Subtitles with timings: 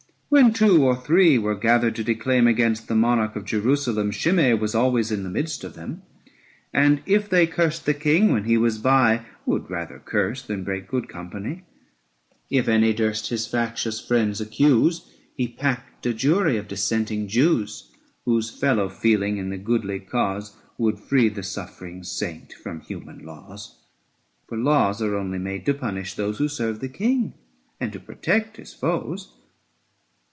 [0.33, 4.53] 600 When two or three were gathered to declaim Against the monarch of Jerusalem, Shimei
[4.53, 6.03] was always in the midst of them:
[6.71, 10.87] And, if they cursed the King when he was by, Would rather curse than break
[10.87, 11.65] good company.
[12.49, 17.91] 605 If any durst his factious friends accuse, He packed a jury of dissenting Jews;
[18.23, 23.81] Whose fellow feeling in the godly cause Would free the suffering saint from human laws:
[24.47, 27.33] For laws are only made to punish those 610 Who serve the King,
[27.81, 29.33] and to protect his foes.